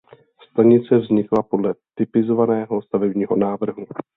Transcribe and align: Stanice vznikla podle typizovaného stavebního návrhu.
Stanice 0.51 0.97
vznikla 0.97 1.43
podle 1.43 1.73
typizovaného 1.95 2.81
stavebního 2.81 3.35
návrhu. 3.35 3.85